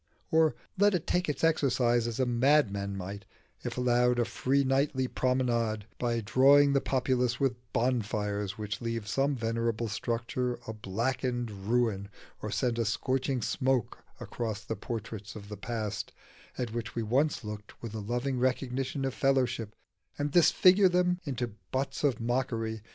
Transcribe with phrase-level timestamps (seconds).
[0.31, 3.23] or let it take its exercise as a madman might,
[3.63, 9.35] if allowed a free nightly promenade, by drawing the populace with bonfires which leave some
[9.35, 12.09] venerable structure a blackened ruin
[12.41, 16.11] or send a scorching smoke across the portraits of the past,
[16.57, 19.75] at which we once looked with a loving recognition of fellowship,
[20.17, 22.81] and disfigure them into butts of mockery?